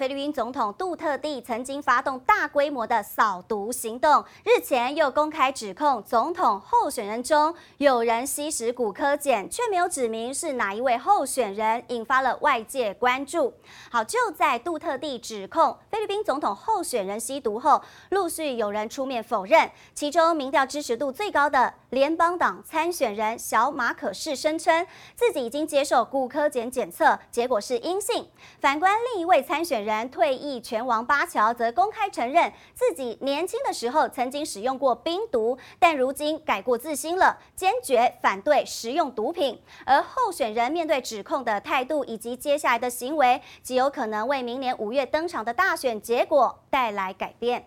[0.00, 13.52] 菲律宾总统杜特地曾经发动大规模的扫毒行动，日前又公开指控总统候选人中有人吸食古柯碱，却没有指明是哪一位候选人，引发了外界关注。
[13.90, 19.70] 好，就在杜特地指控菲律宾总统候选人吸毒后，陆续有人出面否认。
[19.94, 28.26] 其中民调支持度最高的联邦党参选人小马可仕声称自己已经接受古柯碱检测，结果是阴性。
[28.60, 29.89] 反观另一位参选人。
[29.90, 39.60] 人退役拳王巴乔则公开承认自己年轻的时候曾经使用过冰毒，但如今改过自新了，坚决反对食用毒品。
[39.84, 47.66] 而候选人面对指控的态度以及接下来的行为，极有可能为明年五月登场的大选结果带来改变。